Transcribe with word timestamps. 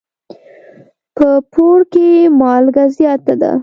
په 1.17 1.27
بوړ 1.51 1.79
کي 1.93 2.07
مالګه 2.39 2.85
زیاته 2.97 3.33
ده. 3.41 3.51